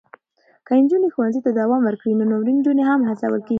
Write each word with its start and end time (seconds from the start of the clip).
که 0.65 0.71
نجونې 0.81 1.09
ښوونې 1.13 1.39
ته 1.45 1.51
دوام 1.59 1.81
ورکړي، 1.85 2.11
نو 2.19 2.23
نورې 2.31 2.51
نجونې 2.57 2.83
هم 2.89 2.99
هڅول 3.09 3.33
کېږي. 3.41 3.49